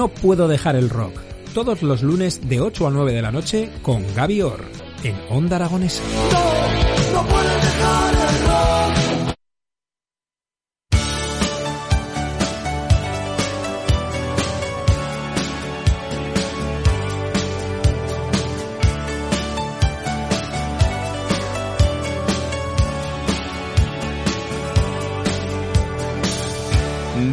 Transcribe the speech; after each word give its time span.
No 0.00 0.08
puedo 0.08 0.48
dejar 0.48 0.76
el 0.76 0.88
rock. 0.88 1.12
Todos 1.52 1.82
los 1.82 2.02
lunes 2.02 2.48
de 2.48 2.62
8 2.62 2.86
a 2.86 2.90
9 2.90 3.12
de 3.12 3.20
la 3.20 3.30
noche 3.30 3.70
con 3.82 4.02
Gaby 4.14 4.40
Orr 4.40 4.64
en 5.04 5.14
Onda 5.28 5.56
Aragonesa. 5.56 6.02
No 7.12 7.22
puedes 7.26 7.89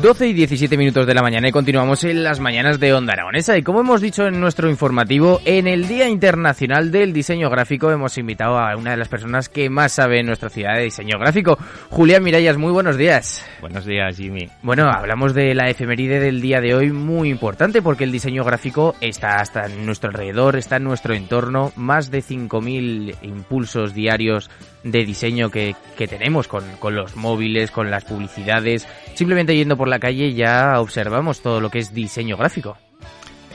12 0.07 0.27
y 0.27 0.31
17 0.31 0.77
minutos 0.77 1.05
de 1.05 1.13
la 1.13 1.21
mañana 1.21 1.49
y 1.49 1.51
continuamos 1.51 2.05
en 2.05 2.23
las 2.23 2.39
mañanas 2.39 2.79
de 2.79 2.93
Onda 2.93 3.11
Aragonesa. 3.11 3.57
Y 3.57 3.61
como 3.61 3.81
hemos 3.81 3.99
dicho 3.99 4.25
en 4.25 4.39
nuestro 4.39 4.69
informativo, 4.69 5.41
en 5.43 5.67
el 5.67 5.85
Día 5.89 6.07
Internacional 6.07 6.91
del 6.91 7.11
Diseño 7.11 7.49
Gráfico 7.49 7.91
hemos 7.91 8.17
invitado 8.17 8.57
a 8.57 8.77
una 8.77 8.91
de 8.91 8.97
las 8.97 9.09
personas 9.09 9.49
que 9.49 9.69
más 9.69 9.91
sabe 9.91 10.21
en 10.21 10.27
nuestra 10.27 10.47
ciudad 10.47 10.75
de 10.75 10.83
diseño 10.83 11.19
gráfico. 11.19 11.57
Julián 11.89 12.23
Mirallas, 12.23 12.55
muy 12.55 12.71
buenos 12.71 12.95
días. 12.95 13.45
Buenos 13.59 13.85
días, 13.85 14.15
Jimmy. 14.15 14.47
Bueno, 14.61 14.89
hablamos 14.89 15.33
de 15.33 15.53
la 15.53 15.69
efeméride 15.69 16.21
del 16.21 16.39
día 16.39 16.61
de 16.61 16.73
hoy, 16.73 16.93
muy 16.93 17.29
importante 17.29 17.81
porque 17.81 18.05
el 18.05 18.13
diseño 18.13 18.45
gráfico 18.45 18.95
está 19.01 19.41
hasta 19.41 19.65
en 19.65 19.85
nuestro 19.85 20.09
alrededor, 20.09 20.55
está 20.55 20.77
en 20.77 20.85
nuestro 20.85 21.15
entorno. 21.15 21.73
Más 21.75 22.11
de 22.11 22.19
5.000 22.19 23.15
impulsos 23.23 23.93
diarios 23.93 24.49
de 24.83 25.03
diseño 25.03 25.49
que, 25.49 25.75
que 25.97 26.07
tenemos 26.07 26.47
con, 26.47 26.63
con 26.79 26.95
los 26.95 27.17
móviles, 27.17 27.71
con 27.71 27.91
las 27.91 28.05
publicidades. 28.05 28.87
Simplemente 29.17 29.55
yendo 29.55 29.75
por 29.75 29.87
la 29.87 29.97
calle 29.97 30.35
ya 30.35 30.79
observamos 30.79 31.41
todo 31.41 31.59
lo 31.59 31.71
que 31.71 31.79
es 31.79 31.91
diseño 31.91 32.37
gráfico. 32.37 32.77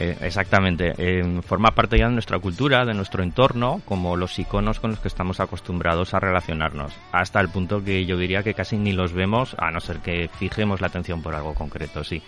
Eh, 0.00 0.16
exactamente, 0.22 0.92
eh, 0.98 1.41
forma 1.42 1.70
parte 1.70 1.96
ya 1.96 2.06
de 2.08 2.14
nuestra 2.14 2.41
cultura, 2.41 2.84
de 2.84 2.94
nuestro 2.94 3.22
entorno, 3.22 3.80
como 3.84 4.16
los 4.16 4.36
iconos 4.41 4.80
con 4.80 4.91
los 4.91 4.98
que 4.98 5.06
estamos 5.06 5.38
acostumbrados 5.38 6.14
a 6.14 6.19
relacionarnos, 6.19 6.92
hasta 7.12 7.41
el 7.41 7.48
punto 7.48 7.84
que 7.84 8.04
yo 8.04 8.16
diría 8.16 8.42
que 8.42 8.54
casi 8.54 8.77
ni 8.77 8.91
los 8.91 9.12
vemos, 9.12 9.54
a 9.56 9.70
no 9.70 9.78
ser 9.78 9.98
que 9.98 10.28
fijemos 10.36 10.80
la 10.80 10.88
atención 10.88 11.22
por 11.22 11.36
algo 11.36 11.54
concreto, 11.54 12.02
sí. 12.02 12.20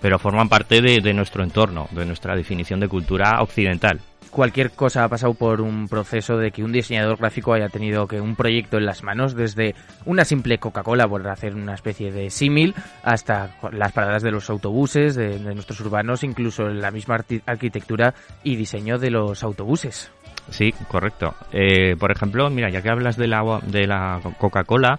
Pero 0.00 0.18
forman 0.18 0.48
parte 0.48 0.82
de, 0.82 1.00
de 1.00 1.14
nuestro 1.14 1.44
entorno, 1.44 1.86
de 1.92 2.04
nuestra 2.04 2.34
definición 2.34 2.80
de 2.80 2.88
cultura 2.88 3.40
occidental, 3.42 4.00
cualquier 4.32 4.72
cosa 4.72 5.04
ha 5.04 5.08
pasado 5.08 5.34
por 5.34 5.60
un 5.60 5.86
proceso 5.86 6.36
de 6.38 6.50
que 6.50 6.64
un 6.64 6.72
diseñador 6.72 7.18
gráfico 7.18 7.52
haya 7.52 7.68
tenido 7.68 8.08
que 8.08 8.20
un 8.20 8.34
proyecto 8.34 8.78
en 8.78 8.86
las 8.86 9.04
manos, 9.04 9.36
desde 9.36 9.76
una 10.06 10.24
simple 10.24 10.58
Coca-Cola, 10.58 11.06
por 11.06 11.28
hacer 11.28 11.54
una 11.54 11.74
especie 11.74 12.10
de 12.10 12.30
símil, 12.30 12.74
hasta 13.04 13.50
las 13.70 13.92
paradas 13.92 14.22
de 14.22 14.32
los 14.32 14.50
autobuses, 14.50 15.14
de, 15.14 15.38
de 15.38 15.54
nuestros 15.54 15.78
urbanos, 15.80 16.24
incluso 16.24 16.64
la 16.64 16.90
misma 16.90 17.22
arquitectura 17.46 18.14
y 18.42 18.56
diseño 18.56 18.98
de 18.98 19.10
los 19.10 19.44
autobuses. 19.44 20.10
Sí, 20.50 20.72
correcto. 20.88 21.34
Eh, 21.52 21.94
por 21.96 22.10
ejemplo, 22.10 22.48
mira, 22.50 22.68
ya 22.70 22.82
que 22.82 22.90
hablas 22.90 23.16
de 23.16 23.28
la, 23.28 23.60
de 23.66 23.86
la 23.86 24.20
Coca-Cola, 24.38 24.98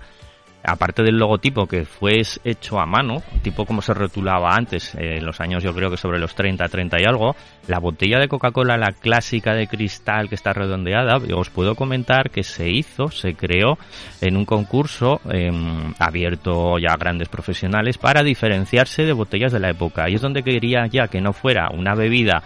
aparte 0.63 1.03
del 1.03 1.18
logotipo 1.18 1.68
que 1.68 1.85
fue 1.85 2.22
hecho 2.44 2.79
a 2.79 2.85
mano, 2.85 3.22
tipo 3.41 3.66
como 3.66 3.81
se 3.81 3.94
rotulaba 3.94 4.56
antes, 4.56 4.96
eh, 4.96 5.18
en 5.18 5.25
los 5.25 5.41
años 5.41 5.63
yo 5.63 5.74
creo 5.74 5.90
que 5.90 5.97
sobre 5.97 6.19
los 6.19 6.35
30, 6.35 6.68
30 6.68 7.01
y 7.01 7.06
algo, 7.06 7.35
la 7.68 7.79
botella 7.79 8.19
de 8.19 8.28
Coca-Cola, 8.28 8.78
la 8.78 8.91
clásica 8.91 9.53
de 9.53 9.68
cristal 9.68 10.29
que 10.29 10.35
está 10.35 10.53
redondeada, 10.53 11.18
os 11.35 11.50
puedo 11.50 11.75
comentar 11.75 12.29
que 12.29 12.44
se 12.44 12.69
hizo, 12.69 13.09
se 13.09 13.35
creó 13.35 13.78
en 14.22 14.38
un 14.38 14.46
concurso 14.46 15.22
eh, 15.31 15.52
abierto 16.00 16.78
ya 16.79 16.94
a 16.94 16.97
grandes 16.97 17.29
profesionales 17.29 17.97
para 17.97 18.23
diferenciarse 18.23 19.03
de 19.03 19.13
botellas 19.13 19.52
de 19.52 19.59
la 19.59 19.69
época. 19.69 20.09
Y 20.09 20.16
es 20.16 20.22
donde 20.22 20.44
quería 20.44 20.88
ya 20.88 21.07
que 21.07 21.22
no 21.22 21.34
fuera 21.34 21.69
una 21.69 21.96
bebida 21.96 22.44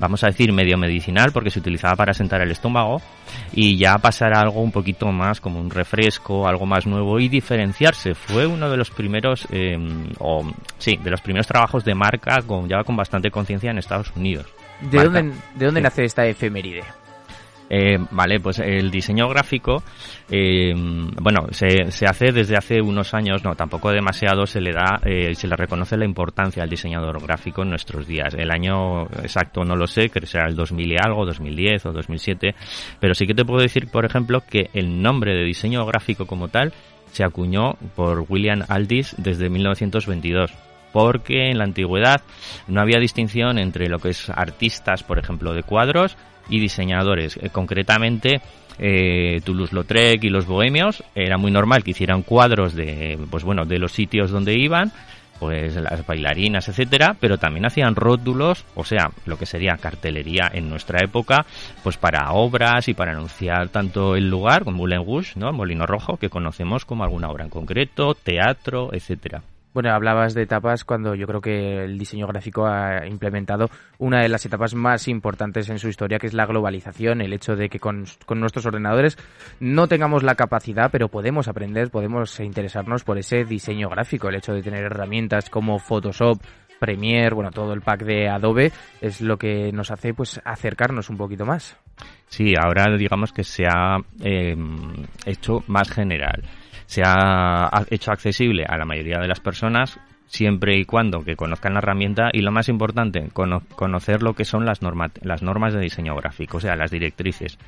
vamos 0.00 0.24
a 0.24 0.28
decir, 0.28 0.52
medio 0.52 0.76
medicinal 0.78 1.30
porque 1.30 1.50
se 1.50 1.60
utilizaba 1.60 1.94
para 1.94 2.14
sentar 2.14 2.40
el 2.40 2.50
estómago 2.50 3.00
y 3.52 3.76
ya 3.76 3.98
pasar 3.98 4.34
a 4.34 4.40
algo 4.40 4.62
un 4.62 4.72
poquito 4.72 5.12
más 5.12 5.40
como 5.40 5.60
un 5.60 5.70
refresco, 5.70 6.48
algo 6.48 6.66
más 6.66 6.86
nuevo 6.86 7.20
y 7.20 7.28
diferenciarse. 7.28 8.14
Fue 8.14 8.46
uno 8.46 8.70
de 8.70 8.76
los 8.78 8.90
primeros, 8.90 9.46
eh, 9.50 9.76
o 10.18 10.50
sí, 10.78 10.96
de 10.96 11.10
los 11.10 11.20
primeros 11.20 11.46
trabajos 11.46 11.84
de 11.84 11.94
marca 11.94 12.40
con, 12.42 12.68
ya 12.68 12.82
con 12.82 12.96
bastante 12.96 13.30
conciencia 13.30 13.70
en 13.70 13.78
Estados 13.78 14.10
Unidos. 14.16 14.46
¿De 14.80 15.04
dónde, 15.04 15.32
¿De 15.54 15.66
dónde 15.66 15.82
nace 15.82 16.04
esta 16.04 16.24
efeméride? 16.24 16.82
Eh, 17.72 17.98
vale, 18.10 18.40
pues 18.40 18.58
el 18.58 18.90
diseño 18.90 19.28
gráfico, 19.28 19.84
eh, 20.28 20.74
bueno, 20.74 21.46
se, 21.52 22.04
hace 22.04 22.32
desde 22.32 22.56
hace 22.56 22.82
unos 22.82 23.14
años, 23.14 23.44
no, 23.44 23.54
tampoco 23.54 23.92
demasiado, 23.92 24.44
se 24.44 24.60
le 24.60 24.72
da, 24.72 25.00
eh, 25.04 25.36
se 25.36 25.46
le 25.46 25.54
reconoce 25.54 25.96
la 25.96 26.04
importancia 26.04 26.64
al 26.64 26.68
diseñador 26.68 27.22
gráfico 27.22 27.62
en 27.62 27.70
nuestros 27.70 28.08
días. 28.08 28.34
El 28.34 28.50
año 28.50 29.04
exacto 29.22 29.62
no 29.62 29.76
lo 29.76 29.86
sé, 29.86 30.08
que 30.08 30.26
será 30.26 30.48
el 30.48 30.56
2000 30.56 30.92
y 30.92 30.96
algo, 31.00 31.24
2010 31.24 31.86
o 31.86 31.92
2007, 31.92 32.56
pero 32.98 33.14
sí 33.14 33.24
que 33.24 33.34
te 33.34 33.44
puedo 33.44 33.62
decir, 33.62 33.88
por 33.88 34.04
ejemplo, 34.04 34.40
que 34.40 34.70
el 34.74 35.00
nombre 35.00 35.36
de 35.36 35.44
diseño 35.44 35.86
gráfico 35.86 36.26
como 36.26 36.48
tal 36.48 36.72
se 37.12 37.22
acuñó 37.22 37.74
por 37.94 38.26
William 38.28 38.64
Aldis 38.68 39.14
desde 39.16 39.48
1922 39.48 40.52
porque 40.92 41.50
en 41.50 41.58
la 41.58 41.64
antigüedad 41.64 42.20
no 42.66 42.80
había 42.80 42.98
distinción 42.98 43.58
entre 43.58 43.88
lo 43.88 44.00
que 44.00 44.08
es 44.08 44.28
artistas, 44.28 45.04
por 45.04 45.20
ejemplo, 45.20 45.52
de 45.54 45.62
cuadros 45.62 46.16
y 46.50 46.60
diseñadores. 46.60 47.36
Eh, 47.36 47.50
concretamente, 47.50 48.40
eh, 48.78 49.40
Toulouse-Lautrec 49.44 50.24
y 50.24 50.28
los 50.28 50.46
bohemios 50.46 51.02
era 51.14 51.38
muy 51.38 51.50
normal 51.50 51.84
que 51.84 51.92
hicieran 51.92 52.22
cuadros 52.22 52.74
de, 52.74 53.18
pues 53.30 53.44
bueno, 53.44 53.64
de 53.64 53.78
los 53.78 53.92
sitios 53.92 54.30
donde 54.30 54.58
iban, 54.58 54.92
pues 55.38 55.74
las 55.74 56.06
bailarinas, 56.06 56.68
etcétera, 56.68 57.16
pero 57.18 57.38
también 57.38 57.64
hacían 57.64 57.96
rótulos, 57.96 58.66
o 58.74 58.84
sea, 58.84 59.10
lo 59.24 59.38
que 59.38 59.46
sería 59.46 59.76
cartelería 59.76 60.50
en 60.52 60.68
nuestra 60.68 61.02
época, 61.02 61.46
pues 61.82 61.96
para 61.96 62.32
obras 62.32 62.88
y 62.88 62.94
para 62.94 63.12
anunciar 63.12 63.70
tanto 63.70 64.16
el 64.16 64.28
lugar, 64.28 64.64
como 64.64 64.78
Moulin 64.78 65.04
Rouge, 65.04 65.32
¿no? 65.36 65.50
Molino 65.52 65.86
Rojo, 65.86 66.18
que 66.18 66.28
conocemos 66.28 66.84
como 66.84 67.04
alguna 67.04 67.30
obra 67.30 67.44
en 67.44 67.50
concreto, 67.50 68.14
teatro, 68.14 68.90
etcétera. 68.92 69.42
Bueno, 69.72 69.90
hablabas 69.92 70.34
de 70.34 70.42
etapas 70.42 70.84
cuando 70.84 71.14
yo 71.14 71.28
creo 71.28 71.40
que 71.40 71.84
el 71.84 71.96
diseño 71.96 72.26
gráfico 72.26 72.66
ha 72.66 73.06
implementado 73.06 73.70
una 73.98 74.20
de 74.20 74.28
las 74.28 74.44
etapas 74.44 74.74
más 74.74 75.06
importantes 75.06 75.68
en 75.70 75.78
su 75.78 75.88
historia, 75.88 76.18
que 76.18 76.26
es 76.26 76.34
la 76.34 76.44
globalización, 76.46 77.20
el 77.20 77.32
hecho 77.32 77.54
de 77.54 77.68
que 77.68 77.78
con, 77.78 78.04
nuestros 78.34 78.66
ordenadores 78.66 79.16
no 79.60 79.86
tengamos 79.86 80.24
la 80.24 80.34
capacidad, 80.34 80.90
pero 80.90 81.08
podemos 81.08 81.46
aprender, 81.46 81.90
podemos 81.90 82.40
interesarnos 82.40 83.04
por 83.04 83.16
ese 83.18 83.44
diseño 83.44 83.88
gráfico, 83.88 84.28
el 84.28 84.36
hecho 84.36 84.52
de 84.52 84.62
tener 84.62 84.82
herramientas 84.82 85.48
como 85.50 85.78
Photoshop, 85.78 86.40
Premiere, 86.80 87.34
bueno, 87.34 87.52
todo 87.52 87.72
el 87.72 87.82
pack 87.82 88.02
de 88.04 88.28
Adobe 88.28 88.72
es 89.00 89.20
lo 89.20 89.36
que 89.36 89.70
nos 89.70 89.90
hace 89.92 90.14
pues 90.14 90.40
acercarnos 90.44 91.10
un 91.10 91.18
poquito 91.18 91.44
más. 91.44 91.76
Sí, 92.26 92.54
ahora 92.60 92.96
digamos 92.96 93.32
que 93.32 93.44
se 93.44 93.66
ha 93.66 93.98
eh, 94.24 94.56
hecho 95.26 95.62
más 95.68 95.90
general 95.90 96.42
se 96.90 97.02
ha 97.04 97.70
hecho 97.88 98.10
accesible 98.10 98.64
a 98.68 98.76
la 98.76 98.84
mayoría 98.84 99.20
de 99.20 99.28
las 99.28 99.38
personas 99.38 100.00
siempre 100.26 100.76
y 100.76 100.84
cuando 100.84 101.20
que 101.20 101.36
conozcan 101.36 101.74
la 101.74 101.78
herramienta 101.78 102.30
y 102.32 102.40
lo 102.40 102.50
más 102.50 102.68
importante, 102.68 103.28
conocer 103.30 104.24
lo 104.24 104.34
que 104.34 104.44
son 104.44 104.64
las, 104.64 104.80
las 105.22 105.42
normas 105.44 105.72
de 105.72 105.80
diseño 105.80 106.16
gráfico, 106.16 106.56
o 106.56 106.60
sea, 106.60 106.74
las 106.74 106.90
directrices. 106.90 107.58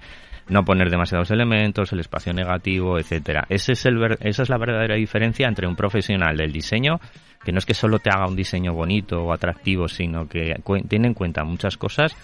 No 0.48 0.64
poner 0.64 0.90
demasiados 0.90 1.30
elementos, 1.30 1.92
el 1.92 2.00
espacio 2.00 2.32
negativo, 2.32 2.98
etcétera. 2.98 3.46
Ese 3.48 3.74
es 3.74 3.86
el 3.86 4.02
esa 4.22 4.42
es 4.42 4.48
la 4.48 4.58
verdadera 4.58 4.96
diferencia 4.96 5.46
entre 5.46 5.68
un 5.68 5.76
profesional 5.76 6.36
del 6.36 6.50
diseño 6.50 6.98
que 7.44 7.52
no 7.52 7.58
es 7.58 7.66
que 7.66 7.74
solo 7.74 7.98
te 7.98 8.10
haga 8.10 8.26
un 8.26 8.36
diseño 8.36 8.72
bonito 8.72 9.22
o 9.22 9.32
atractivo, 9.32 9.88
sino 9.88 10.28
que 10.28 10.54
tiene 10.88 11.08
en 11.08 11.14
cuenta 11.14 11.44
muchas 11.44 11.76
cosas 11.76 12.16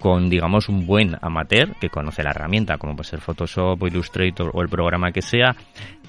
con, 0.00 0.28
digamos, 0.28 0.68
un 0.68 0.86
buen 0.86 1.16
amateur 1.20 1.74
que 1.80 1.88
conoce 1.88 2.22
la 2.22 2.30
herramienta, 2.30 2.78
como 2.78 2.94
puede 2.94 3.08
ser 3.08 3.20
Photoshop 3.20 3.82
o 3.82 3.86
Illustrator 3.86 4.50
o 4.52 4.62
el 4.62 4.68
programa 4.68 5.12
que 5.12 5.22
sea, 5.22 5.56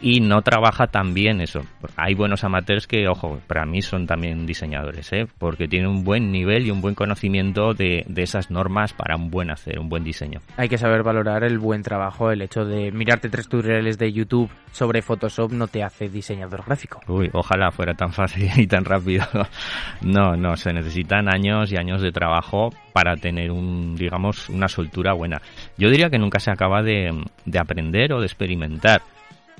y 0.01 0.19
no 0.19 0.41
trabaja 0.41 0.87
tan 0.87 1.13
bien 1.13 1.41
eso. 1.41 1.61
Hay 1.95 2.13
buenos 2.13 2.43
amateurs 2.43 2.87
que, 2.87 3.07
ojo, 3.07 3.39
para 3.47 3.65
mí 3.65 3.81
son 3.81 4.05
también 4.05 4.45
diseñadores, 4.45 5.11
¿eh? 5.13 5.27
porque 5.37 5.67
tienen 5.67 5.89
un 5.89 6.03
buen 6.03 6.31
nivel 6.31 6.67
y 6.67 6.71
un 6.71 6.81
buen 6.81 6.95
conocimiento 6.95 7.73
de, 7.73 8.03
de 8.07 8.23
esas 8.23 8.51
normas 8.51 8.93
para 8.93 9.15
un 9.15 9.31
buen 9.31 9.49
hacer, 9.49 9.79
un 9.79 9.89
buen 9.89 10.03
diseño. 10.03 10.41
Hay 10.57 10.69
que 10.69 10.77
saber 10.77 11.03
valorar 11.03 11.43
el 11.43 11.57
buen 11.57 11.81
trabajo, 11.81 12.31
el 12.31 12.41
hecho 12.41 12.65
de 12.65 12.91
mirarte 12.91 13.29
tres 13.29 13.47
tutoriales 13.47 13.97
de 13.97 14.11
YouTube 14.11 14.51
sobre 14.71 15.01
Photoshop 15.01 15.51
no 15.51 15.67
te 15.67 15.83
hace 15.83 16.09
diseñador 16.09 16.63
gráfico. 16.65 17.01
Uy, 17.07 17.29
ojalá 17.33 17.71
fuera 17.71 17.93
tan 17.93 18.13
fácil 18.13 18.49
y 18.57 18.67
tan 18.67 18.85
rápido. 18.85 19.25
No, 20.01 20.35
no, 20.35 20.55
se 20.55 20.73
necesitan 20.73 21.27
años 21.33 21.71
y 21.71 21.77
años 21.77 22.01
de 22.01 22.11
trabajo 22.11 22.69
para 22.93 23.15
tener 23.15 23.51
un, 23.51 23.76
digamos, 23.95 24.49
una 24.49 24.67
soltura 24.67 25.13
buena. 25.13 25.41
Yo 25.77 25.89
diría 25.89 26.09
que 26.09 26.19
nunca 26.19 26.39
se 26.39 26.51
acaba 26.51 26.81
de, 26.83 27.23
de 27.45 27.59
aprender 27.59 28.13
o 28.13 28.19
de 28.19 28.25
experimentar 28.25 29.01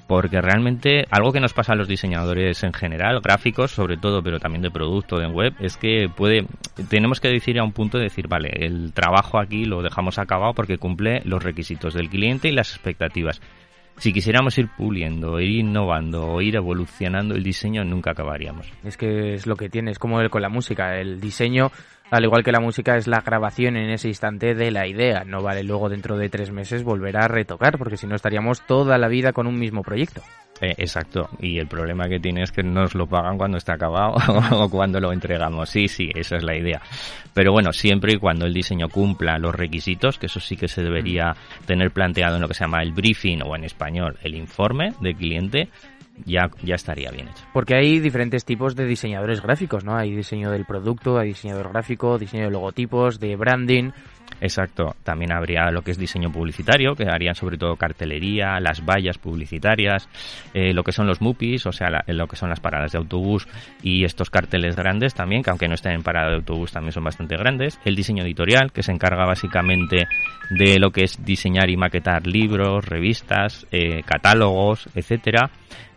porque 0.08 0.42
realmente 0.42 1.06
algo 1.12 1.34
que 1.34 1.42
nos 1.42 1.54
pasa 1.54 1.74
a 1.74 1.76
los 1.76 1.88
diseñadores 1.88 2.64
en 2.64 2.74
general, 2.74 3.20
gráficos 3.22 3.72
sobre 3.72 3.98
todo, 3.98 4.24
pero 4.24 4.40
también 4.40 4.62
de 4.62 4.72
producto, 4.72 5.20
de 5.20 5.28
web, 5.28 5.54
es 5.60 5.76
que 5.78 6.10
puede, 6.14 6.46
tenemos 6.90 7.20
que 7.20 7.28
decir 7.28 7.60
a 7.60 7.64
un 7.64 7.74
punto 7.74 7.98
de 7.98 8.06
decir, 8.06 8.28
vale, 8.28 8.50
el 8.66 8.94
trabajo 8.94 9.38
aquí 9.38 9.66
lo 9.66 9.82
dejamos 9.82 10.18
acabado 10.18 10.54
porque 10.54 10.78
cumple 10.78 11.22
los 11.26 11.44
requisitos 11.44 11.94
del 11.94 12.10
cliente 12.10 12.48
y 12.48 12.54
las 12.54 12.72
expectativas. 12.72 13.42
Si 13.98 14.14
quisiéramos 14.14 14.58
ir 14.58 14.70
puliendo, 14.78 15.40
ir 15.40 15.60
innovando 15.60 16.28
o 16.28 16.42
ir 16.42 16.56
evolucionando 16.56 17.36
el 17.36 17.44
diseño, 17.44 17.84
nunca 17.84 18.12
acabaríamos. 18.12 18.72
Es 18.84 18.96
que 18.96 19.34
es 19.34 19.48
lo 19.48 19.56
que 19.56 19.70
tiene, 19.70 19.92
es 19.92 20.00
como 20.00 20.22
el, 20.22 20.30
con 20.30 20.42
la 20.42 20.50
música, 20.50 21.00
el 21.00 21.20
diseño 21.20 21.72
al 22.10 22.24
igual 22.24 22.44
que 22.44 22.54
la 22.54 22.62
música 22.62 22.96
es 22.96 23.06
la 23.06 23.20
grabación 23.20 23.76
en 23.76 23.90
ese 23.90 24.08
instante 24.08 24.56
de 24.56 24.72
la 24.72 24.88
idea. 24.88 25.24
No 25.26 25.42
vale 25.42 25.64
luego 25.64 25.90
dentro 25.90 26.18
de 26.18 26.30
tres 26.30 26.52
meses 26.52 26.84
volver 26.84 27.18
a 27.18 27.28
retocar, 27.28 27.78
porque 27.78 27.98
si 27.98 28.08
no 28.08 28.16
estaríamos 28.16 28.62
toda 28.66 28.98
la 28.98 29.10
vida 29.10 29.34
con 29.34 29.46
un 29.46 29.60
mismo 29.60 29.82
proyecto. 29.82 30.22
Eh, 30.62 30.74
exacto. 30.78 31.30
Y 31.40 31.60
el 31.60 31.68
problema 31.68 32.08
que 32.08 32.20
tiene 32.20 32.44
es 32.44 32.52
que 32.52 32.64
nos 32.64 32.96
lo 32.96 33.08
pagan 33.08 33.38
cuando 33.38 33.58
está 33.58 33.74
acabado 33.74 34.16
o 34.52 34.70
cuando 34.70 35.00
lo 35.00 35.12
entregamos. 35.12 35.70
Sí, 35.70 35.88
sí, 35.88 36.10
esa 36.16 36.38
es 36.38 36.44
la 36.44 36.56
idea. 36.56 36.82
Pero 37.34 37.52
bueno, 37.52 37.72
siempre 37.72 38.14
y 38.14 38.18
cuando 38.18 38.46
el 38.46 38.54
diseño 38.54 38.90
cumpla 38.90 39.38
los 39.38 39.54
requisitos, 39.54 40.18
que 40.18 40.26
eso 40.26 40.40
sí 40.40 40.56
que 40.56 40.68
se 40.68 40.82
debería 40.82 41.36
tener 41.66 41.92
planteado 41.92 42.36
en 42.36 42.42
lo 42.42 42.48
que 42.48 42.54
se 42.54 42.64
llama 42.64 42.82
el 42.82 42.94
briefing 42.94 43.42
o 43.44 43.56
en 43.56 43.64
español 43.64 44.18
el 44.24 44.36
informe 44.36 44.94
del 45.02 45.16
cliente, 45.16 45.70
ya, 46.26 46.50
ya 46.64 46.76
estaría 46.76 47.12
bien 47.12 47.28
hecho. 47.28 47.44
Porque 47.54 47.76
hay 47.76 48.00
diferentes 48.00 48.46
tipos 48.46 48.76
de 48.76 48.86
diseñadores 48.86 49.42
gráficos, 49.42 49.84
¿no? 49.84 49.96
Hay 49.96 50.16
diseño 50.16 50.52
del 50.52 50.66
producto, 50.66 51.18
hay 51.18 51.30
diseñador 51.30 51.70
gráfico, 51.70 52.18
diseño 52.18 52.46
de 52.46 52.52
logotipos, 52.52 53.20
de 53.20 53.36
branding. 53.36 53.92
Exacto. 54.42 54.96
También 55.04 55.32
habría 55.32 55.72
lo 55.72 55.82
que 55.82 55.92
es 55.92 55.98
diseño 55.98 56.32
publicitario, 56.32 56.96
que 56.96 57.06
harían 57.10 57.36
sobre 57.36 57.58
todo 57.58 57.76
cartelería, 57.76 58.60
las 58.60 58.86
vallas 58.86 59.18
publicitarias, 59.18 60.08
eh, 60.54 60.74
lo 60.74 60.84
que 60.84 60.92
son 60.92 61.08
los 61.08 61.22
MUPIs, 61.22 61.66
o 61.66 61.72
sea, 61.72 62.04
lo 62.08 62.28
que 62.28 62.36
son 62.36 62.50
las 62.50 62.60
paradas 62.60 62.92
de 62.92 63.00
autobús 63.00 63.48
y 63.82 64.04
estos 64.04 64.30
carteles 64.30 64.76
grandes 64.76 65.14
también, 65.14 65.44
que 65.44 65.50
aunque 65.50 65.68
no 65.68 65.76
estén 65.76 65.94
en 65.94 66.04
parada 66.04 66.30
de 66.30 66.36
autobús 66.36 66.72
también 66.72 66.92
son 66.92 67.04
bastante 67.04 67.36
grandes. 67.36 67.80
El 67.86 67.96
diseño 67.96 68.24
editorial, 68.24 68.72
que 68.72 68.84
se 68.84 68.92
encarga 68.92 69.26
básicamente 69.26 70.08
de 70.50 70.80
lo 70.80 70.92
que 70.92 71.04
es 71.04 71.24
diseñar 71.24 71.70
y 71.70 71.78
maquetar 71.78 72.28
libros, 72.28 72.86
revistas, 72.86 73.66
eh, 73.72 74.04
catálogos, 74.06 74.88
etcétera. 74.96 75.50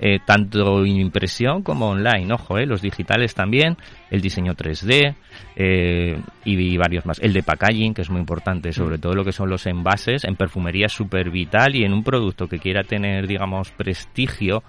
Eh, 0.02 0.18
tanto 0.24 0.82
en 0.82 0.96
impresión 0.96 1.62
como 1.62 1.90
online, 1.90 2.32
ojo, 2.32 2.56
eh, 2.56 2.64
los 2.64 2.80
digitales 2.80 3.34
también, 3.34 3.76
el 4.10 4.22
diseño 4.22 4.54
3D 4.54 5.14
eh, 5.56 6.18
y, 6.44 6.76
varios 6.78 7.04
más. 7.04 7.18
El 7.18 7.34
de 7.34 7.42
packaging, 7.42 7.92
que 7.92 8.00
es 8.00 8.08
muy 8.08 8.20
importante, 8.20 8.72
sobre 8.72 8.96
mm. 8.96 9.00
todo 9.00 9.14
lo 9.14 9.24
que 9.24 9.32
son 9.32 9.50
los 9.50 9.66
envases, 9.66 10.24
en 10.24 10.36
perfumería 10.36 10.86
es 10.86 10.92
súper 10.92 11.30
vital 11.30 11.76
y 11.76 11.84
en 11.84 11.92
un 11.92 12.02
producto 12.02 12.48
que 12.48 12.58
quiera 12.58 12.82
tener, 12.82 13.26
digamos, 13.26 13.72
prestigio 13.72 14.62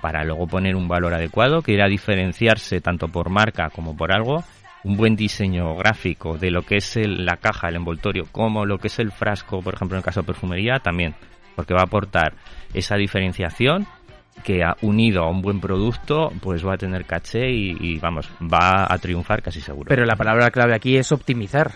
para 0.00 0.24
luego 0.24 0.46
poner 0.46 0.74
un 0.74 0.88
valor 0.88 1.12
adecuado, 1.12 1.60
que 1.60 1.72
quiera 1.72 1.86
diferenciarse 1.86 2.80
tanto 2.80 3.08
por 3.08 3.28
marca 3.28 3.68
como 3.68 3.94
por 3.94 4.10
algo, 4.10 4.42
un 4.84 4.96
buen 4.96 5.16
diseño 5.16 5.74
gráfico 5.76 6.38
de 6.38 6.50
lo 6.50 6.62
que 6.62 6.76
es 6.76 6.96
la 6.96 7.36
caja, 7.36 7.68
el 7.68 7.76
envoltorio, 7.76 8.24
como 8.32 8.64
lo 8.64 8.78
que 8.78 8.86
es 8.86 8.98
el 9.00 9.12
frasco, 9.12 9.60
por 9.60 9.74
ejemplo, 9.74 9.96
en 9.96 9.98
el 9.98 10.04
caso 10.04 10.22
de 10.22 10.26
perfumería, 10.28 10.78
también, 10.78 11.14
porque 11.54 11.74
va 11.74 11.80
a 11.80 11.84
aportar 11.84 12.32
esa 12.72 12.96
diferenciación 12.96 13.86
que 14.42 14.62
ha 14.62 14.76
unido 14.82 15.22
a 15.22 15.30
un 15.30 15.42
buen 15.42 15.60
producto, 15.60 16.32
pues 16.40 16.66
va 16.66 16.74
a 16.74 16.78
tener 16.78 17.04
caché 17.04 17.50
y, 17.50 17.98
vamos, 17.98 18.28
va 18.40 18.86
a 18.88 18.98
triunfar 18.98 19.42
casi 19.42 19.60
seguro. 19.60 19.88
Pero 19.88 20.04
la 20.04 20.16
palabra 20.16 20.50
clave 20.50 20.74
aquí 20.74 20.96
es 20.96 21.10
optimizar. 21.12 21.72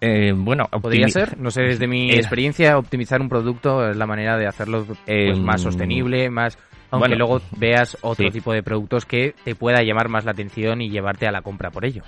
Eh, 0.00 0.32
bueno, 0.36 0.64
podría 0.82 1.08
ser, 1.08 1.38
no 1.38 1.50
sé, 1.50 1.62
desde 1.62 1.86
mi 1.86 2.10
eh, 2.10 2.16
experiencia, 2.16 2.76
optimizar 2.76 3.20
un 3.22 3.28
producto 3.28 3.88
es 3.88 3.96
la 3.96 4.06
manera 4.06 4.36
de 4.36 4.46
hacerlo 4.46 4.84
pues, 4.84 4.98
em, 5.06 5.42
más 5.42 5.62
sostenible, 5.62 6.28
más 6.28 6.58
aunque 6.90 7.16
luego 7.16 7.40
veas 7.56 7.96
otro 8.02 8.30
tipo 8.30 8.52
de 8.52 8.62
productos 8.62 9.04
que 9.04 9.34
te 9.44 9.54
pueda 9.54 9.82
llamar 9.82 10.08
más 10.08 10.24
la 10.24 10.32
atención 10.32 10.80
y 10.80 10.90
llevarte 10.90 11.26
a 11.26 11.32
la 11.32 11.42
compra 11.42 11.70
por 11.70 11.84
ello. 11.84 12.02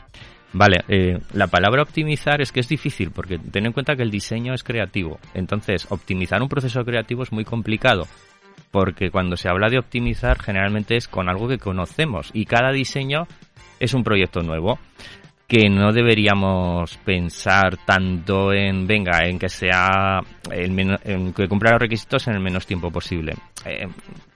Vale, 0.53 0.85
eh, 0.89 1.19
la 1.33 1.49
palabra 1.49 1.83
optimizar 1.83 2.41
es 2.41 2.53
que 2.53 2.61
es 2.61 2.69
difícil 2.69 3.11
porque 3.11 3.39
ten 3.39 3.67
en 3.67 3.73
cuenta 3.73 3.97
que 3.97 4.03
el 4.03 4.11
diseño 4.11 4.55
es 4.55 4.63
creativo. 4.63 5.19
Entonces, 5.35 5.87
optimizar 5.91 6.41
un 6.41 6.49
proceso 6.49 6.85
creativo 6.85 7.23
es 7.25 7.33
muy 7.33 7.45
complicado 7.45 8.07
porque 8.77 9.11
cuando 9.11 9.39
se 9.39 9.49
habla 9.49 9.71
de 9.71 9.79
optimizar 9.79 10.39
generalmente 10.39 10.99
es 10.99 11.09
con 11.09 11.31
algo 11.31 11.49
que 11.49 11.57
conocemos 11.57 12.29
y 12.35 12.45
cada 12.45 12.73
diseño 12.73 13.27
es 13.81 13.95
un 13.95 14.05
proyecto 14.05 14.43
nuevo 14.43 14.79
que 15.49 15.71
no 15.71 15.95
deberíamos 15.95 16.99
pensar 16.99 17.79
tanto 17.87 18.53
en 18.53 18.87
venga 18.87 19.27
en 19.27 19.39
que 19.39 19.49
sea 19.49 20.21
el 20.51 20.79
en 20.79 21.33
que 21.33 21.49
cumpla 21.49 21.71
los 21.71 21.81
requisitos 21.81 22.29
en 22.29 22.35
el 22.35 22.41
menos 22.41 22.67
tiempo 22.67 22.91
posible 22.91 23.33
eh, 23.65 23.89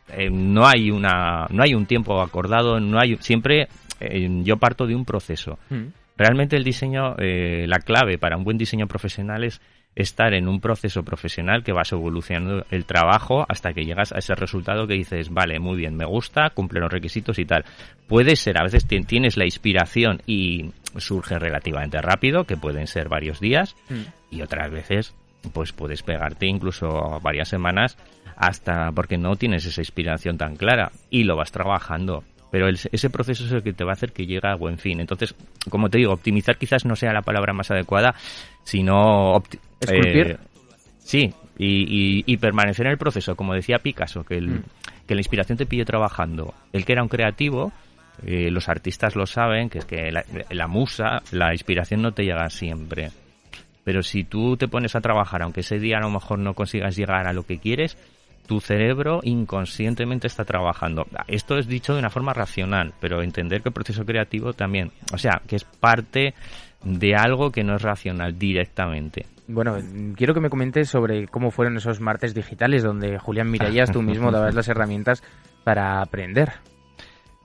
eh, 0.09 0.31
no 0.31 0.67
hay 0.67 0.91
una 0.91 1.47
no 1.51 1.63
hay 1.63 1.75
un 1.75 1.85
tiempo 1.85 2.23
acordado 2.23 2.81
no 2.81 2.99
hay 2.99 3.19
siempre 3.21 3.69
eh, 4.01 4.27
yo 4.43 4.57
parto 4.57 4.87
de 4.87 4.95
un 4.95 5.05
proceso 5.05 5.59
mm. 5.69 5.85
realmente 6.17 6.57
el 6.57 6.65
diseño 6.65 7.15
la 7.19 7.79
clave 7.81 8.17
para 8.17 8.39
un 8.39 8.45
buen 8.45 8.57
diseño 8.57 8.87
profesional 8.87 9.45
es 9.45 9.61
estar 9.97 10.35
en 10.35 10.49
un 10.49 10.61
proceso 10.61 11.03
profesional 11.03 11.63
que 11.63 11.73
vas 11.73 11.93
evolucionando 11.93 12.65
el 12.71 12.85
trabajo 12.85 13.45
hasta 13.49 13.73
que 13.73 13.85
llegas 13.85 14.13
a 14.13 14.19
ese 14.19 14.35
resultado 14.35 14.87
que 14.87 14.95
dices, 14.95 15.31
vale, 15.31 15.59
muy 15.59 15.77
bien, 15.77 15.97
me 15.97 16.05
gusta, 16.05 16.51
cumple 16.51 16.81
los 16.81 16.93
requisitos 16.93 17.39
y 17.39 17.45
tal. 17.45 17.65
Puede 18.07 18.37
ser, 18.37 18.59
a 18.59 18.63
veces 18.63 18.87
tienes 18.87 19.37
la 19.37 19.45
inspiración 19.45 20.23
y 20.27 20.71
surge 20.97 21.39
relativamente 21.39 22.01
rápido, 22.01 22.45
que 22.45 22.57
pueden 22.57 22.87
ser 22.87 23.09
varios 23.09 23.41
días, 23.41 23.77
mm. 23.89 24.35
y 24.35 24.43
otras 24.43 24.71
veces 24.71 25.15
pues 25.53 25.73
puedes 25.73 26.03
pegarte 26.03 26.47
incluso 26.47 27.19
varias 27.23 27.49
semanas 27.49 27.97
hasta 28.37 28.93
porque 28.93 29.19
no 29.19 29.37
tienes 29.37 29.65
esa 29.65 29.81
inspiración 29.81 30.39
tan 30.39 30.57
clara 30.57 30.93
y 31.11 31.25
lo 31.25 31.37
vas 31.37 31.53
trabajando 31.53 32.25
pero 32.51 32.69
ese 32.69 33.11
proceso 33.11 33.45
es 33.45 33.53
el 33.53 33.63
que 33.63 33.73
te 33.73 33.85
va 33.85 33.91
a 33.91 33.95
hacer 33.95 34.13
que 34.13 34.27
llegue 34.27 34.47
a 34.47 34.57
buen 34.57 34.79
fin. 34.79 35.01
Entonces, 35.01 35.35
como 35.69 35.89
te 35.89 35.99
digo, 35.99 36.13
optimizar 36.13 36.59
quizás 36.59 36.85
no 36.85 36.97
sea 36.97 37.13
la 37.13 37.23
palabra 37.23 37.53
más 37.53 37.71
adecuada, 37.71 38.15
sino... 38.65 39.43
¿Esculpir? 39.81 40.27
Eh, 40.33 40.39
sí, 40.99 41.33
y, 41.59 42.37
permanecer 42.39 42.87
en 42.87 42.93
el 42.93 42.99
proceso, 42.99 43.37
como 43.37 43.55
decía 43.55 43.79
Picasso, 43.79 44.25
que, 44.25 44.41
mm. 44.41 44.63
que 45.07 45.15
la 45.15 45.21
inspiración 45.21 45.59
te 45.59 45.67
pille 45.67 45.85
trabajando. 45.85 46.55
El 46.73 46.85
que 46.85 46.93
era 46.93 47.03
un 47.03 47.09
creativo, 47.09 47.73
eh, 48.27 48.51
los 48.51 48.69
artistas 48.69 49.15
lo 49.15 49.27
saben, 49.27 49.69
que 49.69 49.79
es 49.79 49.85
que 49.85 50.11
la, 50.11 50.25
la 50.51 50.67
musa, 50.67 51.23
la 51.31 51.53
inspiración 51.53 52.03
no 52.03 52.13
te 52.13 52.25
llega 52.25 52.49
siempre. 52.51 53.11
Pero 53.85 54.03
si 54.03 54.25
tú 54.25 54.57
te 54.57 54.69
pones 54.69 54.95
a 54.97 55.01
trabajar, 55.01 55.43
aunque 55.43 55.61
ese 55.61 55.79
día 55.79 55.99
a 55.99 56.01
lo 56.01 56.11
mejor 56.11 56.39
no 56.39 56.55
consigas 56.55 56.97
llegar 56.97 57.27
a 57.27 57.33
lo 57.33 57.45
que 57.45 57.59
quieres, 57.59 57.97
tu 58.47 58.61
cerebro 58.61 59.21
inconscientemente 59.23 60.27
está 60.27 60.45
trabajando. 60.45 61.07
Esto 61.27 61.59
es 61.59 61.67
dicho 61.67 61.93
de 61.93 62.01
una 62.01 62.11
forma 62.11 62.33
racional, 62.33 62.95
pero 63.01 63.23
entender 63.23 63.63
que 63.63 63.69
el 63.69 63.75
proceso 63.75 64.05
creativo 64.05 64.53
también, 64.53 64.91
o 65.13 65.19
sea, 65.19 65.41
que 65.47 65.57
es 65.57 65.65
parte 65.65 66.35
de 66.83 67.15
algo 67.15 67.51
que 67.51 67.63
no 67.63 67.77
es 67.77 67.83
racional 67.83 68.39
directamente. 68.39 69.27
Bueno, 69.47 69.79
quiero 70.17 70.33
que 70.33 70.41
me 70.41 70.51
comentes 70.51 70.89
sobre 70.89 71.27
cómo 71.27 71.51
fueron 71.51 71.77
esos 71.77 72.01
martes 72.01 72.35
digitales 72.35 72.83
donde 72.83 73.19
Julián 73.19 73.51
Mirallas 73.51 73.91
tú 73.91 74.01
mismo 74.03 74.31
dabas 74.33 74.55
las 74.55 74.69
herramientas 74.69 75.23
para 75.65 76.01
aprender 76.01 76.53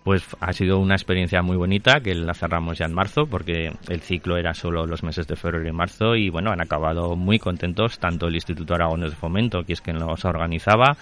pues 0.06 0.24
ha 0.40 0.54
sido 0.54 0.78
una 0.78 0.94
experiencia 0.94 1.42
muy 1.42 1.58
bonita 1.58 2.00
que 2.00 2.14
la 2.14 2.36
cerramos 2.36 2.78
ya 2.78 2.86
en 2.86 2.94
marzo 2.94 3.26
porque 3.26 3.72
el 3.90 4.02
ciclo 4.02 4.38
era 4.38 4.54
solo 4.54 4.86
los 4.86 5.02
meses 5.02 5.26
de 5.26 5.36
febrero 5.36 5.68
y 5.68 5.72
marzo 5.72 6.16
y 6.16 6.30
bueno, 6.30 6.52
han 6.52 6.62
acabado 6.62 7.16
muy 7.16 7.40
contentos 7.40 7.98
tanto 7.98 8.28
el 8.28 8.36
Instituto 8.36 8.76
Aragones 8.76 9.10
de 9.10 9.16
Fomento, 9.16 9.64
que 9.64 9.74
es 9.74 9.82
quien 9.82 9.98
los 9.98 10.24
organizaba, 10.24 10.96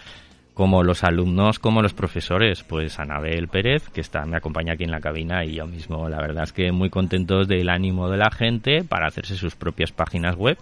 como 0.53 0.83
los 0.83 1.03
alumnos, 1.03 1.59
como 1.59 1.81
los 1.81 1.93
profesores, 1.93 2.63
pues 2.63 2.97
Anabel 2.97 3.49
Pérez, 3.49 3.89
que 3.89 3.99
está, 3.99 4.25
me 4.25 4.37
acompaña 4.37 4.73
aquí 4.73 4.85
en 4.85 4.91
la 4.91 5.01
cabina 5.01 5.43
y 5.43 5.55
yo 5.55 5.67
mismo, 5.67 6.07
la 6.07 6.21
verdad 6.21 6.45
es 6.45 6.53
que 6.53 6.71
muy 6.71 6.89
contentos 6.89 7.49
del 7.49 7.67
ánimo 7.67 8.09
de 8.09 8.17
la 8.17 8.31
gente 8.31 8.85
para 8.85 9.07
hacerse 9.07 9.35
sus 9.35 9.57
propias 9.57 9.91
páginas 9.91 10.37
web 10.37 10.57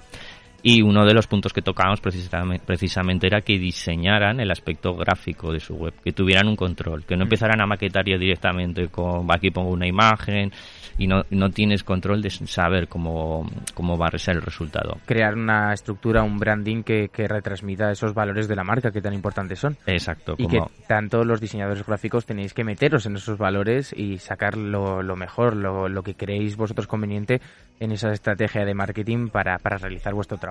Y 0.64 0.82
uno 0.82 1.06
de 1.06 1.14
los 1.14 1.28
puntos 1.28 1.54
que 1.54 1.62
tocábamos 1.62 2.02
precisamente, 2.02 2.64
precisamente 2.66 3.28
era 3.28 3.42
que 3.42 3.58
diseñaran 3.58 4.40
el 4.40 4.52
aspecto 4.52 4.96
gráfico 4.96 5.52
de 5.52 5.60
su 5.60 5.76
web, 5.76 5.94
que 6.04 6.12
tuvieran 6.12 6.48
un 6.48 6.56
control, 6.56 7.04
que 7.06 7.16
no 7.18 7.24
empezaran 7.24 7.62
a 7.62 7.66
maquetar 7.66 8.06
ya 8.06 8.18
directamente 8.18 8.88
con 8.90 9.26
aquí 9.32 9.50
pongo 9.50 9.70
una 9.72 9.88
imagen 9.88 10.52
y 10.98 11.08
no, 11.08 11.24
no 11.32 11.50
tienes 11.50 11.84
control 11.84 12.22
de 12.22 12.30
saber 12.30 12.88
cómo, 12.88 13.50
cómo 13.74 13.98
va 13.98 14.10
a 14.14 14.18
ser 14.20 14.36
el 14.36 14.42
resultado. 14.44 14.98
Crear 15.06 15.34
una 15.34 15.74
estructura, 15.74 16.22
un 16.22 16.38
branding 16.38 16.84
que, 16.84 17.10
que 17.10 17.28
retransmita 17.28 17.90
esos 17.92 18.14
valores 18.14 18.48
de 18.48 18.56
la 18.56 18.64
marca 18.64 18.92
que 18.92 19.02
tan 19.02 19.14
importantes 19.14 19.58
son. 19.58 19.78
Exacto. 19.88 20.36
Y 20.38 20.44
como- 20.44 20.68
que 20.68 20.84
tanto 20.88 21.24
los 21.24 21.42
diseñadores 21.42 21.86
gráficos 21.86 22.26
tenéis 22.26 22.54
que 22.54 22.64
meteros 22.64 23.06
en 23.08 23.16
esos 23.16 23.38
valores 23.40 23.94
y 23.98 24.20
sacar 24.20 24.58
lo, 24.58 25.02
lo 25.02 25.16
mejor, 25.16 25.56
lo, 25.56 25.90
lo 25.90 26.04
que 26.04 26.14
creéis 26.14 26.56
vosotros 26.56 26.86
conveniente 26.86 27.42
en 27.80 27.92
esa 27.92 28.12
estrategia 28.12 28.64
de 28.64 28.76
marketing 28.76 29.30
para, 29.30 29.58
para 29.58 29.78
realizar 29.78 30.14
vuestro 30.14 30.38
trabajo. 30.38 30.51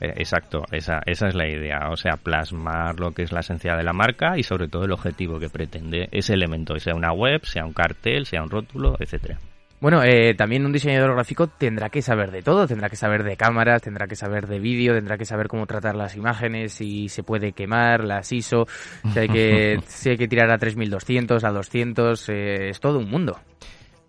Eh, 0.00 0.12
Exacto, 0.16 0.64
esa, 0.72 1.00
esa 1.06 1.28
es 1.28 1.34
la 1.34 1.48
idea, 1.48 1.88
o 1.90 1.96
sea, 1.96 2.16
plasmar 2.16 3.00
lo 3.00 3.12
que 3.12 3.22
es 3.22 3.32
la 3.32 3.40
esencia 3.40 3.76
de 3.76 3.82
la 3.82 3.92
marca 3.92 4.36
y 4.36 4.42
sobre 4.42 4.68
todo 4.68 4.84
el 4.84 4.92
objetivo 4.92 5.38
que 5.38 5.48
pretende 5.48 6.08
ese 6.12 6.34
elemento, 6.34 6.78
sea 6.78 6.94
una 6.94 7.12
web, 7.12 7.44
sea 7.44 7.64
un 7.64 7.72
cartel, 7.72 8.26
sea 8.26 8.42
un 8.42 8.50
rótulo, 8.50 8.96
etcétera. 8.98 9.38
Bueno, 9.78 10.02
eh, 10.02 10.34
también 10.34 10.64
un 10.64 10.72
diseñador 10.72 11.12
gráfico 11.12 11.48
tendrá 11.48 11.90
que 11.90 12.00
saber 12.00 12.30
de 12.30 12.42
todo, 12.42 12.66
tendrá 12.66 12.88
que 12.88 12.96
saber 12.96 13.22
de 13.24 13.36
cámaras, 13.36 13.82
tendrá 13.82 14.06
que 14.06 14.16
saber 14.16 14.46
de 14.46 14.58
vídeo, 14.58 14.94
tendrá 14.94 15.18
que 15.18 15.26
saber 15.26 15.48
cómo 15.48 15.66
tratar 15.66 15.94
las 15.94 16.16
imágenes, 16.16 16.72
si 16.72 17.10
se 17.10 17.22
puede 17.22 17.52
quemar, 17.52 18.02
las 18.02 18.32
ISO, 18.32 18.66
si 19.12 19.18
hay 19.18 19.28
que, 19.28 19.78
si 19.86 20.10
hay 20.10 20.16
que 20.16 20.28
tirar 20.28 20.50
a 20.50 20.56
3200, 20.56 21.44
a 21.44 21.50
200, 21.50 22.28
eh, 22.30 22.68
es 22.70 22.80
todo 22.80 22.98
un 22.98 23.10
mundo. 23.10 23.38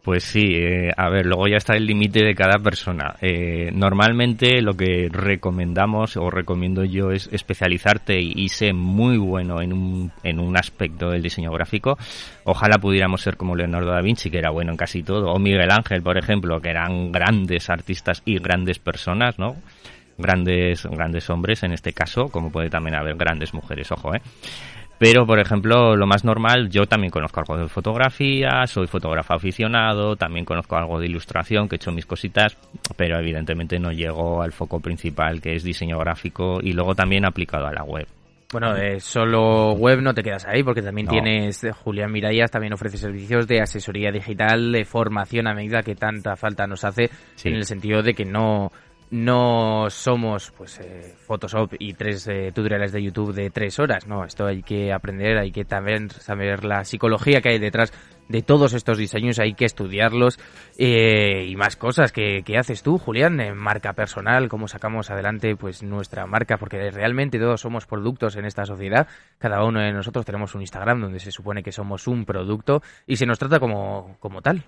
Pues 0.07 0.23
sí, 0.23 0.51
eh, 0.53 0.89
a 0.95 1.09
ver, 1.09 1.25
luego 1.25 1.49
ya 1.49 1.57
está 1.57 1.75
el 1.75 1.85
límite 1.85 2.23
de 2.23 2.33
cada 2.33 2.59
persona. 2.59 3.15
Eh, 3.19 3.71
normalmente 3.73 4.61
lo 4.61 4.73
que 4.73 5.09
recomendamos 5.11 6.15
o 6.15 6.29
recomiendo 6.29 6.85
yo 6.85 7.11
es 7.11 7.27
especializarte 7.29 8.17
y, 8.17 8.31
y 8.33 8.47
ser 8.47 8.73
muy 8.73 9.17
bueno 9.17 9.61
en 9.61 9.73
un, 9.73 10.09
en 10.23 10.39
un 10.39 10.55
aspecto 10.55 11.09
del 11.09 11.21
diseño 11.21 11.51
gráfico. 11.51 11.97
Ojalá 12.45 12.77
pudiéramos 12.77 13.21
ser 13.21 13.35
como 13.35 13.53
Leonardo 13.53 13.91
da 13.91 13.99
Vinci, 13.99 14.31
que 14.31 14.37
era 14.37 14.49
bueno 14.49 14.71
en 14.71 14.77
casi 14.77 15.03
todo, 15.03 15.29
o 15.29 15.39
Miguel 15.39 15.71
Ángel, 15.71 16.01
por 16.01 16.17
ejemplo, 16.17 16.61
que 16.61 16.69
eran 16.69 17.11
grandes 17.11 17.69
artistas 17.69 18.21
y 18.23 18.37
grandes 18.39 18.79
personas, 18.79 19.37
¿no? 19.37 19.57
Grandes, 20.17 20.85
grandes 20.85 21.29
hombres 21.29 21.63
en 21.63 21.73
este 21.73 21.91
caso, 21.91 22.29
como 22.29 22.49
puede 22.49 22.69
también 22.69 22.95
haber 22.95 23.17
grandes 23.17 23.53
mujeres, 23.53 23.91
ojo, 23.91 24.15
¿eh? 24.15 24.21
Pero, 24.99 25.27
por 25.27 25.39
ejemplo, 25.39 25.95
lo 25.95 26.07
más 26.07 26.23
normal, 26.25 26.69
yo 26.69 26.85
también 26.87 27.11
conozco 27.11 27.39
algo 27.39 27.57
de 27.57 27.67
fotografía, 27.67 28.65
soy 28.65 28.87
fotógrafo 28.87 29.35
aficionado, 29.35 30.15
también 30.15 30.43
conozco 30.43 30.75
algo 30.75 30.99
de 30.99 31.05
ilustración, 31.05 31.69
que 31.69 31.75
he 31.75 31.77
hecho 31.77 31.91
mis 31.91 32.07
cositas, 32.07 32.57
pero 32.95 33.19
evidentemente 33.19 33.77
no 33.79 33.91
llego 33.91 34.41
al 34.41 34.51
foco 34.53 34.79
principal, 34.79 35.39
que 35.39 35.55
es 35.55 35.63
diseño 35.63 35.99
gráfico, 35.99 36.57
y 36.61 36.73
luego 36.73 36.95
también 36.95 37.25
aplicado 37.25 37.67
a 37.67 37.73
la 37.73 37.83
web. 37.83 38.07
Bueno, 38.51 38.77
eh, 38.77 39.01
solo 39.01 39.73
web 39.73 40.01
no 40.01 40.13
te 40.13 40.23
quedas 40.23 40.47
ahí 40.47 40.63
porque 40.63 40.81
también 40.81 41.05
No. 41.07 41.11
tienes 41.11 41.63
eh, 41.65 41.73
Julián 41.73 42.11
Mirallas, 42.11 42.49
también 42.49 42.71
ofrece 42.73 42.97
servicios 42.97 43.45
de 43.45 43.59
asesoría 43.61 44.09
digital, 44.09 44.71
de 44.71 44.85
formación 44.85 45.47
a 45.47 45.53
medida 45.53 45.83
que 45.83 45.95
tanta 45.95 46.35
falta 46.37 46.65
nos 46.65 46.85
hace, 46.85 47.09
Sí. 47.35 47.49
en 47.49 47.55
el 47.55 47.65
sentido 47.65 48.01
de 48.01 48.13
que 48.13 48.23
no 48.23 48.71
no 49.09 49.89
somos 49.89 50.51
pues 50.51 50.79
eh, 50.79 51.15
Photoshop 51.17 51.73
y 51.79 51.93
tres 51.93 52.27
eh, 52.27 52.51
tutoriales 52.53 52.91
de 52.91 53.01
YouTube 53.01 53.33
de 53.33 53.49
tres 53.49 53.79
horas, 53.79 54.07
no, 54.07 54.25
esto 54.25 54.45
hay 54.45 54.63
que 54.63 54.91
aprender, 54.91 55.37
hay 55.37 55.51
que 55.51 55.65
también 55.65 56.09
saber 56.09 56.65
la 56.65 56.83
psicología 56.83 57.41
que 57.41 57.49
hay 57.49 57.59
detrás 57.59 57.93
de 58.27 58.41
todos 58.41 58.73
estos 58.73 58.97
diseños, 58.97 59.39
hay 59.39 59.53
que 59.53 59.65
estudiarlos 59.65 60.37
eh, 60.77 61.45
y 61.47 61.55
más 61.55 61.77
cosas 61.77 62.11
que, 62.11 62.43
que 62.43 62.57
haces 62.57 62.83
tú, 62.83 62.97
Julián, 62.97 63.39
en 63.39 63.55
marca 63.55 63.93
personal, 63.93 64.49
cómo 64.49 64.67
sacamos 64.67 65.09
adelante 65.09 65.55
pues 65.55 65.83
nuestra 65.83 66.25
marca, 66.25 66.57
porque 66.57 66.91
realmente 66.91 67.39
todos 67.39 67.61
somos 67.61 67.85
productos 67.85 68.35
en 68.35 68.45
esta 68.45 68.65
sociedad, 68.65 69.07
cada 69.37 69.63
uno 69.63 69.79
de 69.79 69.93
nosotros 69.93 70.25
tenemos 70.25 70.53
un 70.55 70.61
Instagram 70.61 71.01
donde 71.01 71.19
se 71.19 71.31
supone 71.31 71.63
que 71.63 71.71
somos 71.71 72.07
un 72.07 72.25
producto 72.25 72.81
y 73.05 73.15
se 73.15 73.25
nos 73.25 73.39
trata 73.39 73.59
como, 73.59 74.17
como 74.19 74.41
tal. 74.41 74.65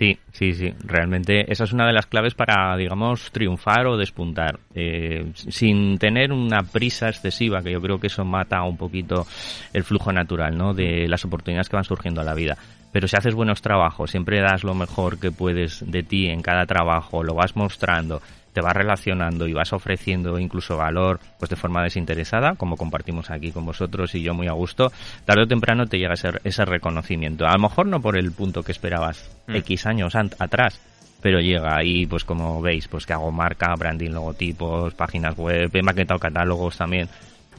Sí, 0.00 0.18
sí, 0.32 0.54
sí. 0.54 0.72
Realmente 0.82 1.52
esa 1.52 1.64
es 1.64 1.74
una 1.74 1.86
de 1.86 1.92
las 1.92 2.06
claves 2.06 2.32
para, 2.32 2.74
digamos, 2.78 3.30
triunfar 3.32 3.86
o 3.86 3.98
despuntar. 3.98 4.58
Eh, 4.74 5.30
sin 5.34 5.98
tener 5.98 6.32
una 6.32 6.62
prisa 6.62 7.10
excesiva, 7.10 7.62
que 7.62 7.70
yo 7.70 7.82
creo 7.82 8.00
que 8.00 8.06
eso 8.06 8.24
mata 8.24 8.62
un 8.62 8.78
poquito 8.78 9.26
el 9.74 9.84
flujo 9.84 10.10
natural, 10.10 10.56
¿no? 10.56 10.72
De 10.72 11.06
las 11.06 11.26
oportunidades 11.26 11.68
que 11.68 11.76
van 11.76 11.84
surgiendo 11.84 12.22
a 12.22 12.24
la 12.24 12.32
vida. 12.32 12.56
Pero 12.90 13.06
si 13.08 13.16
haces 13.18 13.34
buenos 13.34 13.60
trabajos, 13.60 14.10
siempre 14.10 14.40
das 14.40 14.64
lo 14.64 14.74
mejor 14.74 15.20
que 15.20 15.32
puedes 15.32 15.84
de 15.86 16.02
ti 16.02 16.28
en 16.28 16.40
cada 16.40 16.64
trabajo, 16.64 17.22
lo 17.22 17.34
vas 17.34 17.54
mostrando, 17.54 18.22
te 18.52 18.60
vas 18.60 18.74
relacionando 18.74 19.46
y 19.46 19.52
vas 19.52 19.72
ofreciendo 19.72 20.38
incluso 20.38 20.76
valor 20.76 21.20
pues 21.38 21.50
de 21.50 21.56
forma 21.56 21.82
desinteresada, 21.82 22.54
como 22.56 22.76
compartimos 22.76 23.30
aquí 23.30 23.52
con 23.52 23.64
vosotros 23.64 24.14
y 24.14 24.22
yo 24.22 24.34
muy 24.34 24.48
a 24.48 24.52
gusto, 24.52 24.92
tarde 25.24 25.42
o 25.42 25.48
temprano 25.48 25.86
te 25.86 25.98
llega 25.98 26.14
ese, 26.14 26.30
ese 26.44 26.64
reconocimiento. 26.64 27.46
A 27.46 27.52
lo 27.52 27.60
mejor 27.60 27.86
no 27.86 28.00
por 28.00 28.16
el 28.16 28.32
punto 28.32 28.62
que 28.62 28.72
esperabas 28.72 29.30
Mm. 29.50 29.56
X 29.56 29.86
años 29.86 30.14
atrás, 30.14 30.80
pero 31.20 31.40
llega 31.40 31.76
ahí, 31.76 32.06
pues 32.06 32.24
como 32.24 32.62
veis, 32.62 32.88
pues 32.88 33.04
que 33.04 33.12
hago 33.12 33.30
marca, 33.30 33.74
branding, 33.74 34.10
logotipos, 34.10 34.94
páginas 34.94 35.36
web, 35.36 35.70
he 35.72 35.82
maquetado 35.82 36.18
catálogos 36.18 36.76
también 36.76 37.08